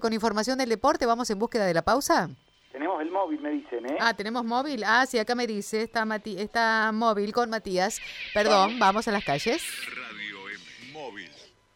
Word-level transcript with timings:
con 0.00 0.12
información 0.12 0.56
del 0.58 0.70
deporte, 0.70 1.04
vamos 1.04 1.28
en 1.30 1.38
búsqueda 1.38 1.66
de 1.66 1.74
la 1.74 1.82
pausa. 1.82 2.30
Tenemos 2.72 3.02
el 3.02 3.10
móvil, 3.10 3.40
me 3.40 3.50
dicen, 3.50 3.84
¿eh? 3.84 3.98
Ah, 4.00 4.14
tenemos 4.14 4.42
móvil. 4.42 4.82
Ah, 4.86 5.04
sí, 5.06 5.18
acá 5.18 5.34
me 5.34 5.46
dice, 5.46 5.82
está, 5.82 6.06
Mati 6.06 6.38
está 6.38 6.90
móvil 6.94 7.32
con 7.32 7.50
Matías. 7.50 8.00
Perdón, 8.32 8.78
vamos 8.78 9.06
a 9.08 9.12
las 9.12 9.22
calles. 9.22 9.62
Radio 9.94 10.48
en 10.48 10.92
móvil. 10.92 11.30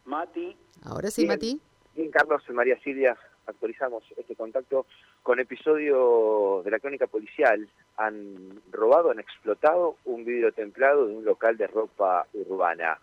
Mati, 0.05 0.57
Ahora 0.83 1.11
sí, 1.11 1.23
Bien. 1.23 1.33
Mati. 1.33 1.61
Bien, 1.95 2.09
Carlos 2.11 2.41
y 2.49 2.53
María 2.53 2.79
Silvia, 2.79 3.15
actualizamos 3.45 4.03
este 4.17 4.35
contacto 4.35 4.87
con 5.21 5.39
episodio 5.39 6.63
de 6.65 6.71
la 6.71 6.79
crónica 6.79 7.05
policial. 7.05 7.69
Han 7.97 8.61
robado, 8.71 9.11
han 9.11 9.19
explotado 9.19 9.97
un 10.05 10.25
vidrio 10.25 10.51
templado 10.51 11.05
de 11.05 11.15
un 11.15 11.23
local 11.25 11.55
de 11.57 11.67
ropa 11.67 12.25
urbana. 12.33 12.97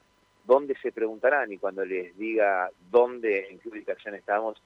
¿Dónde 0.45 0.75
se 0.83 0.91
preguntarán? 0.91 1.53
Y 1.53 1.59
cuando 1.59 1.85
les 1.85 2.17
diga 2.19 2.69
dónde, 2.91 3.49
en 3.51 3.61
qué 3.61 3.69
ubicación 3.69 4.15
estamos, 4.17 4.61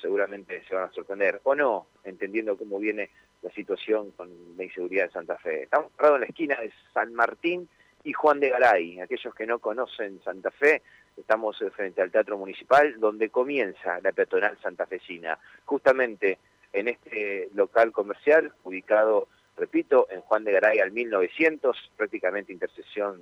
seguramente 0.00 0.62
se 0.68 0.74
van 0.74 0.84
a 0.84 0.92
sorprender. 0.92 1.40
O 1.44 1.54
no, 1.54 1.86
entendiendo 2.04 2.56
cómo 2.56 2.78
viene 2.78 3.10
la 3.42 3.50
situación 3.50 4.10
con 4.12 4.30
la 4.56 4.64
inseguridad 4.64 5.06
en 5.06 5.12
Santa 5.12 5.38
Fe. 5.38 5.64
Estamos 5.64 5.92
parados 5.92 6.16
en 6.16 6.20
la 6.22 6.26
esquina 6.26 6.56
de 6.60 6.72
San 6.92 7.14
Martín 7.14 7.68
y 8.04 8.12
Juan 8.12 8.40
de 8.40 8.50
Garay. 8.50 9.00
Aquellos 9.00 9.34
que 9.34 9.46
no 9.46 9.58
conocen 9.58 10.20
Santa 10.22 10.50
Fe, 10.50 10.82
estamos 11.16 11.60
eh, 11.62 11.70
frente 11.70 12.02
al 12.02 12.10
Teatro 12.10 12.38
Municipal, 12.38 12.98
donde 12.98 13.30
comienza 13.30 14.00
la 14.00 14.12
peatonal 14.12 14.58
santafesina. 14.62 15.38
Justamente 15.64 16.38
en 16.72 16.88
este 16.88 17.48
local 17.54 17.92
comercial, 17.92 18.52
ubicado, 18.64 19.28
repito, 19.56 20.06
en 20.10 20.20
Juan 20.20 20.44
de 20.44 20.52
Garay 20.52 20.78
al 20.78 20.92
1900, 20.92 21.92
prácticamente 21.96 22.52
intersección 22.52 23.20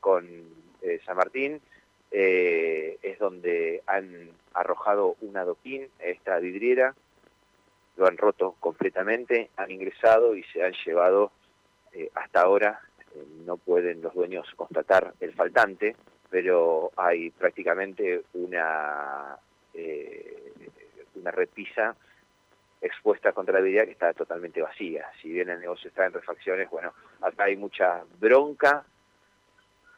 con 0.00 0.26
eh, 0.82 1.00
San 1.04 1.16
Martín, 1.16 1.60
eh, 2.12 2.98
es 3.02 3.18
donde 3.18 3.82
han 3.86 4.30
arrojado 4.54 5.16
un 5.20 5.36
adoquín, 5.36 5.88
esta 5.98 6.38
vidriera, 6.38 6.94
lo 7.96 8.06
han 8.06 8.16
roto 8.16 8.54
completamente, 8.60 9.50
han 9.56 9.70
ingresado 9.70 10.36
y 10.36 10.42
se 10.44 10.62
han 10.62 10.72
llevado 10.84 11.32
eh, 11.92 12.10
hasta 12.14 12.42
ahora, 12.42 12.80
eh, 13.14 13.24
no 13.44 13.56
pueden 13.56 14.02
los 14.02 14.14
dueños 14.14 14.46
constatar 14.56 15.14
el 15.20 15.32
faltante, 15.34 15.96
pero 16.30 16.90
hay 16.96 17.30
prácticamente 17.30 18.22
una, 18.34 19.36
eh, 19.74 20.52
una 21.16 21.30
repisa 21.30 21.94
expuesta 22.80 23.32
contra 23.32 23.54
la 23.54 23.60
vidriera 23.60 23.86
que 23.86 23.92
está 23.92 24.12
totalmente 24.12 24.60
vacía. 24.60 25.06
Si 25.20 25.28
bien 25.28 25.50
el 25.50 25.60
negocio 25.60 25.88
está 25.88 26.06
en 26.06 26.14
refacciones, 26.14 26.68
bueno, 26.70 26.92
acá 27.20 27.44
hay 27.44 27.56
mucha 27.56 28.02
bronca 28.18 28.84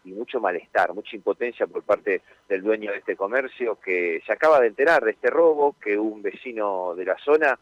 y 0.05 0.13
mucho 0.13 0.39
malestar, 0.41 0.93
mucha 0.95 1.17
impotencia 1.17 1.67
por 1.67 1.83
parte 1.83 2.23
del 2.49 2.63
dueño 2.63 2.93
de 2.93 2.99
este 2.99 3.17
comercio 3.17 3.79
que 3.81 4.23
se 4.27 4.33
acaba 4.33 4.61
de 4.61 4.67
enterar 4.69 5.03
de 5.05 5.13
este 5.13 5.31
robo, 5.31 5.77
que 5.81 5.99
un 5.99 6.23
vecino 6.23 6.95
de 6.95 7.05
la 7.07 7.17
zona 7.19 7.59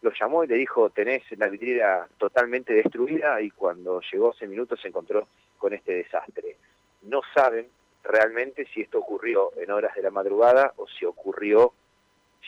lo 0.00 0.10
llamó 0.18 0.42
y 0.42 0.48
le 0.48 0.56
dijo, 0.56 0.90
tenés 0.90 1.22
la 1.38 1.48
vidriera 1.48 2.08
totalmente 2.18 2.72
destruida 2.74 3.40
y 3.40 3.50
cuando 3.50 4.00
llegó 4.10 4.30
hace 4.30 4.46
minutos 4.48 4.80
se 4.80 4.88
encontró 4.88 5.28
con 5.58 5.72
este 5.74 5.94
desastre. 5.94 6.56
No 7.02 7.20
saben 7.34 7.68
realmente 8.02 8.66
si 8.74 8.80
esto 8.80 8.98
ocurrió 8.98 9.52
en 9.58 9.70
horas 9.70 9.94
de 9.94 10.02
la 10.02 10.10
madrugada 10.10 10.72
o 10.76 10.88
si 10.88 11.04
ocurrió 11.04 11.72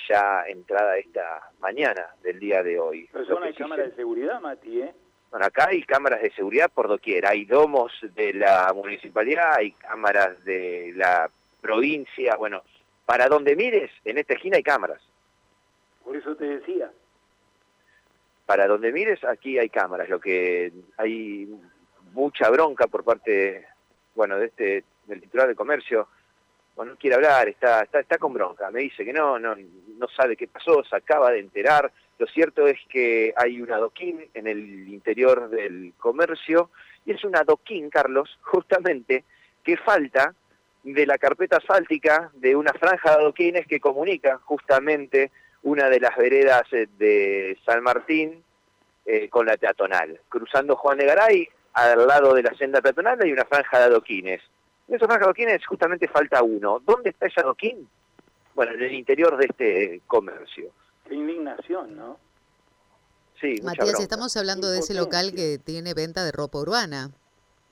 ya 0.09 0.45
entrada 0.49 0.97
esta 0.99 1.51
mañana 1.61 2.09
del 2.23 2.41
día 2.41 2.63
de 2.63 2.79
hoy. 2.81 3.09
pero 3.13 3.25
son 3.27 3.43
hay 3.45 3.53
sí 3.53 3.59
cámaras 3.59 3.85
se- 3.87 3.91
de 3.91 3.97
seguridad, 3.97 4.41
Mati, 4.41 4.81
¿eh? 4.83 4.95
Bueno, 5.35 5.47
acá 5.47 5.67
hay 5.71 5.83
cámaras 5.83 6.23
de 6.23 6.31
seguridad 6.31 6.71
por 6.73 6.87
doquier, 6.87 7.27
hay 7.27 7.45
domos 7.45 7.91
de 8.15 8.35
la 8.35 8.73
municipalidad, 8.73 9.57
hay 9.57 9.73
cámaras 9.73 10.45
de 10.45 10.93
la 10.95 11.29
provincia, 11.61 12.37
bueno, 12.37 12.63
para 13.05 13.27
donde 13.27 13.57
mires, 13.57 13.91
en 14.05 14.19
esta 14.19 14.35
esquina 14.35 14.59
hay 14.59 14.63
cámaras. 14.63 15.03
Por 16.05 16.17
eso 16.17 16.37
te 16.37 16.45
decía. 16.45 16.89
Para 18.47 18.69
donde 18.69 18.93
mires, 18.93 19.25
aquí 19.25 19.59
hay 19.59 19.71
cámaras, 19.71 20.09
lo 20.09 20.21
que 20.21 20.73
hay 20.99 21.49
mucha 22.13 22.49
bronca 22.51 22.87
por 22.87 23.03
parte, 23.03 23.67
bueno, 24.15 24.39
de 24.39 24.47
este, 24.47 24.85
del 25.09 25.21
titular 25.21 25.49
de 25.49 25.57
comercio, 25.57 26.07
bueno, 26.77 26.93
no 26.93 26.97
quiere 26.97 27.17
hablar, 27.17 27.49
está, 27.49 27.83
está, 27.83 27.99
está 27.99 28.19
con 28.19 28.33
bronca, 28.33 28.71
me 28.71 28.83
dice 28.83 29.05
que 29.05 29.13
no, 29.13 29.41
no, 29.41 29.57
no 29.57 30.07
sabe 30.17 30.37
qué 30.37 30.47
pasó, 30.47 30.85
se 30.85 30.95
acaba 30.95 31.33
de 31.33 31.41
enterar, 31.41 31.91
lo 32.19 32.27
cierto 32.27 32.67
es 32.67 32.79
que 32.89 33.35
hay 33.37 33.61
un 33.61 33.73
adoquín 33.73 34.29
en 34.35 34.47
el 34.47 34.89
interior 34.89 35.49
del 35.49 35.93
comercio, 35.99 36.71
y 37.05 37.13
es 37.13 37.25
un 37.25 37.37
adoquín, 37.37 37.91
Carlos, 37.91 38.39
justamente, 38.43 39.25
que 39.63 39.77
falta 39.77 40.35
de 40.85 41.07
la 41.07 41.19
carpeta 41.19 41.57
asfáltica 41.57 42.31
de 42.35 42.55
una 42.55 42.73
franja 42.73 43.11
de 43.11 43.23
adoquines 43.23 43.67
que 43.67 43.81
comunica 43.81 44.39
justamente 44.45 45.31
una 45.63 45.89
de 45.89 45.99
las 45.99 46.15
veredas 46.17 46.63
eh, 46.73 46.87
de 46.99 47.59
San 47.65 47.83
Martín 47.83 48.45
eh, 49.07 49.29
con 49.29 49.47
la 49.47 49.57
peatonal. 49.57 50.21
Cruzando 50.29 50.77
Juan 50.77 50.99
de 50.99 51.07
Garay, 51.07 51.49
al 51.73 52.07
lado 52.07 52.35
de 52.35 52.43
la 52.43 52.55
senda 52.55 52.83
peatonal 52.83 53.19
hay 53.23 53.33
una 53.33 53.47
franja 53.47 53.79
de 53.79 53.85
adoquines. 53.85 54.43
En 54.87 54.97
esa 54.97 55.07
franja 55.07 55.21
de 55.21 55.25
adoquines 55.25 55.67
justamente 55.67 56.07
falta 56.07 56.43
uno. 56.43 56.81
¿Dónde 56.85 57.11
está 57.11 57.27
ese 57.27 57.41
adoquín? 57.41 57.89
Bueno, 58.55 58.73
en 58.73 58.83
el 58.83 58.93
interior 58.93 59.37
de 59.39 59.47
este 59.47 60.01
comercio. 60.07 60.71
Qué 61.09 61.15
indignación, 61.15 61.97
¿no? 61.97 62.19
Sí, 63.41 63.61
Matías, 63.63 63.89
bronca. 63.89 64.03
estamos 64.03 64.37
hablando 64.37 64.71
de 64.71 64.79
ese 64.79 64.95
local 64.95 65.33
que 65.35 65.59
tiene 65.59 65.93
venta 65.93 66.25
de 66.25 66.33
ropa 66.33 66.59
urbana. 66.59 67.11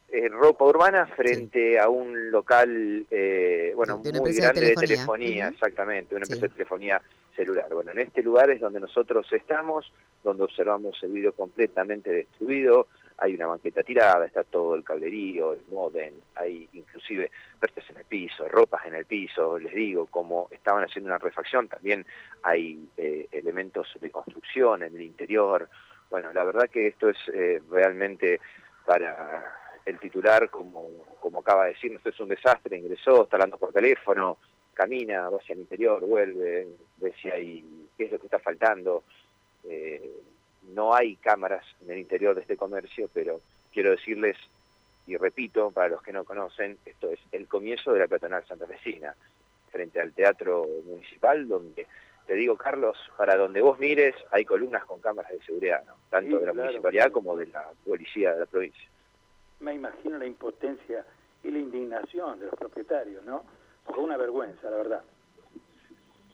Eh, 0.09 0.29
ropa 0.29 0.65
urbana 0.67 1.07
frente 1.07 1.79
a 1.81 1.89
un 1.89 2.31
local, 2.31 3.07
eh, 3.11 3.73
bueno, 3.75 3.99
De 4.03 4.13
muy 4.13 4.33
de 4.33 4.41
grande 4.43 4.61
de 4.61 4.67
telefonía. 4.75 4.97
telefonía, 4.97 5.45
Ujú. 5.47 5.55
exactamente, 5.55 6.15
una 6.15 6.27
Sí. 6.27 6.33
empresa 6.35 6.53
de 6.53 6.59
telefonía 6.59 7.03
celular. 7.35 7.73
Bueno, 7.73 7.93
en 7.93 8.01
este 8.01 8.23
lugar 8.23 8.51
es 8.51 8.61
donde 8.61 8.81
nosotros 8.81 9.27
estamos, 9.33 9.91
donde 10.23 10.43
observamos 10.45 10.99
el 11.03 11.13
video 11.13 11.33
completamente 11.33 12.11
destruido, 12.11 12.89
hay 13.19 13.35
una 13.35 13.47
banqueta 13.47 13.83
tirada, 13.83 14.27
está 14.27 14.45
todo 14.45 14.75
el 14.75 14.85
cablerío, 14.85 15.53
el 15.53 15.63
modem, 15.71 16.15
hay 16.35 16.69
inclusive 16.73 17.31
vertes 17.61 17.85
en 17.91 17.99
el 17.99 18.05
piso, 18.05 18.49
ropas 18.49 18.87
en 18.87 18.95
el 18.95 19.05
piso, 19.05 19.59
les 19.59 19.75
digo, 19.75 20.07
como 20.07 20.49
estaban 20.51 20.85
haciendo 20.85 21.09
una 21.09 21.19
refacción, 21.19 21.69
también 21.69 22.07
hay 22.43 22.89
eh, 22.97 23.29
elementos 23.33 23.89
de 24.01 24.11
construcción 24.11 24.83
en 24.83 24.95
el 24.95 25.03
interior. 25.03 25.69
Bueno, 26.11 26.33
la 26.33 26.45
verdad 26.45 26.69
que 26.69 26.89
esto 26.89 27.09
es 27.09 27.17
eh, 27.33 27.63
realmente 27.71 28.41
para 28.85 29.59
el 29.85 29.99
titular, 29.99 30.51
como, 30.51 30.89
como 31.21 31.41
acaba 31.41 31.65
de 31.65 31.73
decir, 31.73 31.93
esto 31.93 32.11
es 32.11 32.21
un 32.21 32.29
desastre, 32.29 32.77
ingresó, 32.77 33.25
está 33.25 33.37
hablando 33.37 33.59
por 33.59 33.73
teléfono, 33.73 34.39
camina, 34.75 35.29
va 35.29 35.39
hacia 35.39 35.55
el 35.55 35.61
interior, 35.61 36.05
vuelve, 36.07 36.69
ve 36.97 37.13
si 37.21 37.31
hay, 37.31 37.89
qué 37.97 38.05
es 38.05 38.13
lo 38.13 38.19
que 38.19 38.27
está 38.27 38.39
faltando. 38.39 39.05
Eh, 39.65 40.22
no 40.75 40.95
hay 40.95 41.17
cámaras 41.17 41.65
en 41.83 41.91
el 41.91 41.99
interior 41.99 42.35
de 42.35 42.43
este 42.43 42.57
comercio, 42.57 43.09
pero 43.13 43.41
quiero 43.73 43.91
decirles, 43.91 44.37
y 45.07 45.17
repito, 45.17 45.71
para 45.71 45.89
los 45.89 46.03
que 46.03 46.13
no 46.13 46.25
conocen, 46.25 46.79
esto 46.85 47.11
es 47.11 47.21
el 47.33 47.49
comienzo 47.49 47.93
de 47.93 48.01
la 48.01 48.09
peatonal 48.09 48.47
santafesina, 48.47 49.15
frente 49.71 50.01
al 50.01 50.13
Teatro 50.13 50.67
Municipal, 50.85 51.49
donde, 51.49 51.87
te 52.27 52.35
digo, 52.35 52.57
Carlos, 52.57 52.97
para 53.17 53.37
donde 53.37 53.61
vos 53.63 53.79
mires, 53.79 54.15
hay 54.31 54.45
columnas 54.45 54.85
con 54.85 55.01
cámaras 55.01 55.33
de 55.33 55.43
seguridad, 55.43 55.83
¿no? 55.87 55.95
tanto 56.11 56.37
Sí, 56.37 56.41
de 56.41 56.47
la 56.47 56.53
claro. 56.53 56.67
municipalidad 56.67 57.11
como 57.11 57.37
de 57.37 57.47
la 57.47 57.69
policía 57.85 58.35
de 58.35 58.41
la 58.41 58.47
provincia. 58.47 58.89
Me 59.61 59.75
imagino 59.75 60.19
la 60.19 60.27
impotencia 60.27 61.05
y 61.43 61.51
la 61.51 61.59
indignación 61.59 62.39
de 62.39 62.47
los 62.47 62.55
propietarios, 62.55 63.25
¿no? 63.25 63.45
Porque 63.85 64.01
una 64.01 64.17
vergüenza, 64.17 64.71
la 64.71 64.77
verdad. 64.77 65.03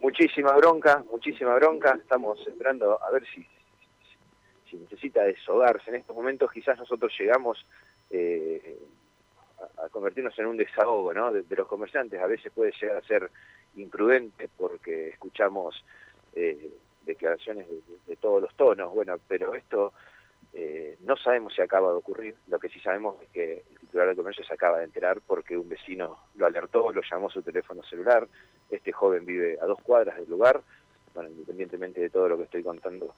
Muchísima 0.01 0.53
bronca, 0.57 1.05
muchísima 1.11 1.55
bronca. 1.55 1.97
Estamos 2.01 2.39
esperando 2.47 3.03
a 3.03 3.11
ver 3.11 3.25
si, 3.35 3.47
si 4.69 4.77
necesita 4.77 5.23
deshogarse. 5.23 5.91
En 5.91 5.97
estos 5.97 6.15
momentos 6.15 6.51
quizás 6.53 6.79
nosotros 6.79 7.13
llegamos 7.19 7.65
eh, 8.11 8.79
a, 9.77 9.89
convertirnos 9.89 10.39
en 10.39 10.47
un 10.47 10.57
desahogo 10.57 11.13
¿no? 11.13 11.33
de, 11.33 11.45
los 11.57 11.67
comerciantes. 11.67 12.21
A 12.21 12.27
veces 12.27 12.53
puede 12.53 12.73
llegar 12.81 12.97
a 12.97 13.07
ser 13.07 13.31
imprudente 13.77 14.49
porque 14.57 15.09
escuchamos 15.09 15.85
eh, 16.35 16.71
declaraciones 17.03 17.67
de, 18.07 18.17
todos 18.17 18.43
los 18.43 18.55
tonos. 18.55 18.93
Bueno, 18.95 19.17
pero 19.27 19.55
esto 19.55 19.93
eh, 20.53 20.97
no 21.01 21.17
sabemos 21.17 21.55
si 21.55 21.63
acaba 21.63 21.91
de 21.91 21.97
ocurrir. 21.97 22.35
Lo 22.49 22.59
que 22.59 22.69
sí 22.69 22.81
sabemos 22.81 23.21
es 23.23 23.29
que 23.31 23.65
el 23.71 23.79
titular 23.79 24.09
de 24.09 24.17
comercio 24.17 24.45
se 24.45 24.55
acaba 24.55 24.79
de 24.79 24.85
enterar 24.85 25.21
porque 25.27 25.57
un 25.57 25.69
vecino 25.69 26.19
lo 26.37 26.47
alertó, 26.47 26.93
lo 26.93 27.03
llamó 27.03 27.29
a 27.29 27.33
su 27.33 27.43
teléfono 27.43 27.83
celular. 27.85 28.29
Este 28.71 28.93
joven 28.93 29.25
vive 29.25 29.59
a 29.61 29.67
dos 29.67 29.81
cuadras 29.83 30.17
del 30.17 30.29
lugar. 30.29 30.63
Bueno, 31.15 31.31
independientemente 31.31 32.01
de 32.01 32.11
todo 32.11 32.29
lo 32.29 32.37
que 32.37 32.45
estoy 32.45 32.63
contando, 32.63 33.15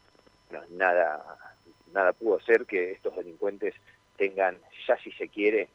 no, 0.51 0.63
nada, 0.71 1.39
nada 1.93 2.13
pudo 2.13 2.37
hacer 2.37 2.67
que 2.67 2.93
estos 2.93 3.17
delincuentes 3.17 3.75
tengan, 4.17 4.59
ya 4.87 4.97
si 4.99 5.11
se 5.13 5.29
quiere, 5.29 5.69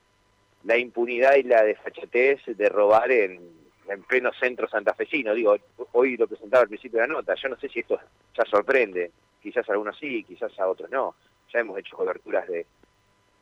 la 0.63 0.77
impunidad 0.77 1.36
y 1.36 1.44
la 1.44 1.63
desfachatez 1.63 2.42
de 2.45 2.69
robar 2.69 3.12
en, 3.12 3.39
en 3.88 4.04
pleno 4.04 4.31
centro 4.33 4.68
santafesino. 4.68 5.33
Digo, 5.33 5.56
hoy 5.94 6.18
lo 6.18 6.27
presentaba 6.27 6.63
al 6.63 6.69
principio 6.69 7.00
de 7.01 7.07
la 7.07 7.13
nota. 7.13 7.36
Yo 7.36 7.50
no 7.50 7.57
sé 7.57 7.69
si 7.69 7.80
esto 7.80 8.00
ya 8.36 8.45
sorprende. 8.45 9.12
Quizás 9.42 9.68
a 9.69 9.74
algunos 9.74 9.98
sí, 9.98 10.24
quizás 10.24 10.57
a 10.60 10.68
otros 10.68 10.89
no. 10.89 11.16
Ya 11.54 11.60
hemos 11.60 11.78
hecho 11.78 11.95
coberturas 11.95 12.48
de, 12.48 12.66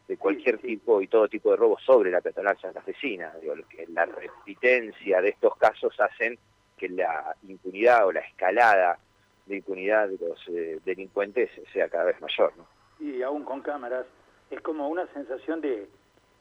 de 0.08 0.18
cualquier 0.18 0.58
tipo 0.58 1.02
y 1.02 1.08
todo 1.08 1.28
tipo 1.30 1.52
de 1.52 1.58
robos 1.58 1.82
sobre 1.84 2.12
la 2.12 2.22
peatonal 2.22 2.60
santafesina. 2.60 3.34
Digo, 3.42 3.56
lo 3.56 3.68
que 3.68 3.88
la 3.88 4.06
repitencia 4.06 5.22
de 5.22 5.30
estos 5.30 5.56
casos 5.58 5.98
hacen 6.00 6.38
que 6.78 6.90
la 6.90 7.36
impunidad 7.48 8.06
o 8.06 8.12
la 8.12 8.20
escalada 8.20 9.00
de 9.46 9.58
impunidad 9.58 10.10
de 10.10 10.28
los 10.28 10.40
eh, 10.48 10.80
delincuentes 10.86 11.50
sea 11.72 11.90
cada 11.90 12.06
vez 12.06 12.22
mayor. 12.22 12.54
¿no? 12.58 12.68
Y 13.00 13.22
aún 13.22 13.44
con 13.44 13.62
cámaras, 13.62 14.06
es 14.50 14.62
como 14.62 14.88
una 14.88 15.08
sensación 15.14 15.62
de, 15.62 15.90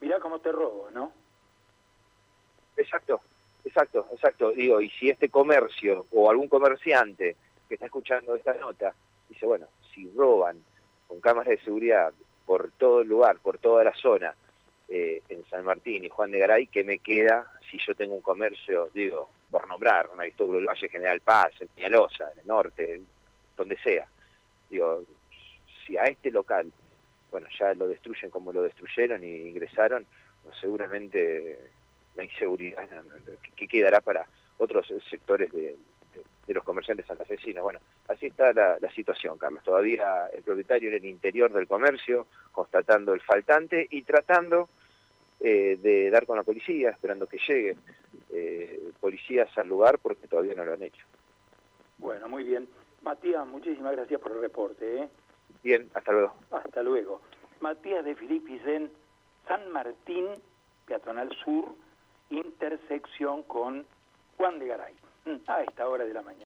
mirá 0.00 0.20
cómo 0.20 0.40
te 0.40 0.52
robo, 0.52 0.88
¿no? 0.92 1.12
Exacto, 2.76 3.20
exacto, 3.64 4.06
exacto. 4.12 4.52
Digo, 4.52 4.80
y 4.80 4.90
si 4.90 5.10
este 5.10 5.28
comercio 5.28 6.06
o 6.12 6.30
algún 6.30 6.48
comerciante 6.48 7.36
que 7.68 7.74
está 7.74 7.86
escuchando 7.86 8.34
esta 8.34 8.54
nota 8.54 8.94
dice, 9.28 9.46
bueno, 9.46 9.66
si 9.94 10.10
roban 10.10 10.62
con 11.08 11.20
cámaras 11.20 11.50
de 11.50 11.64
seguridad 11.64 12.12
por 12.46 12.70
todo 12.72 13.02
el 13.02 13.08
lugar, 13.08 13.38
por 13.38 13.58
toda 13.58 13.84
la 13.84 13.94
zona, 13.94 14.34
eh, 14.88 15.22
en 15.28 15.44
San 15.46 15.64
Martín 15.64 16.04
y 16.04 16.10
Juan 16.10 16.30
de 16.30 16.38
Garay, 16.38 16.66
¿qué 16.66 16.84
me 16.84 16.98
queda 16.98 17.50
si 17.70 17.78
yo 17.78 17.94
tengo 17.94 18.14
un 18.14 18.20
comercio, 18.20 18.90
digo, 18.92 19.30
por 19.52 19.68
nombrar, 19.68 20.08
una 20.12 20.22
Aristóbulo 20.22 20.58
del 20.58 20.66
Valle 20.66 20.88
General 20.88 21.20
Paz, 21.20 21.52
en 21.60 21.68
Peñalosa, 21.68 22.32
en 22.32 22.40
el 22.40 22.46
norte, 22.46 23.02
donde 23.54 23.76
sea? 23.76 24.08
Digo, 24.70 25.04
si 25.86 25.98
a 25.98 26.04
este 26.04 26.30
local, 26.30 26.72
bueno, 27.30 27.46
ya 27.58 27.74
lo 27.74 27.86
destruyen 27.86 28.30
como 28.30 28.50
lo 28.50 28.62
destruyeron 28.62 29.22
y 29.22 29.48
ingresaron, 29.48 30.06
pues 30.42 30.56
seguramente 30.58 31.58
la 32.16 32.24
inseguridad 32.24 32.88
que 33.54 33.68
quedará 33.68 34.00
para 34.00 34.26
otros 34.56 34.90
sectores 35.08 35.52
de, 35.52 35.76
los 36.48 36.64
comerciantes 36.64 37.06
santafesinos. 37.06 37.62
Bueno, 37.62 37.80
así 38.08 38.26
está 38.26 38.52
la, 38.52 38.90
situación, 38.94 39.38
Carlos. 39.38 39.62
Todavía 39.62 40.26
el 40.34 40.42
propietario 40.42 40.90
en 40.90 40.96
el 40.96 41.04
interior 41.06 41.50
del 41.52 41.66
comercio, 41.66 42.26
constatando 42.52 43.14
el 43.14 43.20
faltante 43.20 43.86
y 43.90 44.02
tratando 44.02 44.68
eh, 45.40 45.78
de 45.80 46.10
dar 46.10 46.26
con 46.26 46.36
la 46.36 46.42
policía, 46.42 46.90
esperando 46.90 47.26
que 47.26 47.38
llegue 47.38 47.76
policías 49.12 49.50
al 49.58 49.68
lugar 49.68 49.98
porque 49.98 50.26
todavía 50.26 50.54
no 50.54 50.64
lo 50.64 50.72
han 50.72 50.82
hecho. 50.82 51.04
Bueno, 51.98 52.28
muy 52.28 52.44
bien. 52.44 52.66
Matías, 53.02 53.46
muchísimas 53.46 53.92
gracias 53.92 54.18
por 54.20 54.32
el 54.32 54.40
reporte. 54.40 55.02
¿eh? 55.02 55.08
Bien, 55.62 55.90
hasta 55.92 56.12
luego. 56.12 56.34
Hasta 56.50 56.82
luego. 56.82 57.20
Matías 57.60 58.06
de 58.06 58.14
Filipis 58.14 58.64
en 58.66 58.90
San 59.46 59.70
Martín, 59.70 60.28
Peatonal 60.86 61.30
Sur, 61.44 61.74
intersección 62.30 63.42
con 63.42 63.84
Juan 64.38 64.58
de 64.58 64.68
Garay, 64.68 64.94
a 65.46 65.62
esta 65.62 65.86
hora 65.86 66.04
de 66.04 66.14
la 66.14 66.22
mañana. 66.22 66.40